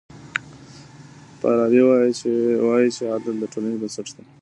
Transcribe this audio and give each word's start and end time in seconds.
فارابي 1.39 1.81
وايي 2.65 2.89
چي 2.95 3.03
عدل 3.13 3.35
د 3.39 3.43
ټولني 3.53 3.77
بنسټ 3.81 4.07
دی. 4.15 4.23